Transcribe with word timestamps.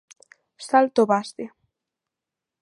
Salto 0.69 1.01
base. 1.11 1.45